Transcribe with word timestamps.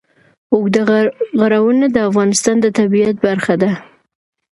اوږده 0.53 0.81
غرونه 1.39 1.85
د 1.91 1.97
افغانستان 2.09 2.55
د 2.61 2.65
طبیعت 2.79 3.15
برخه 3.25 3.53
ده. 3.61 3.71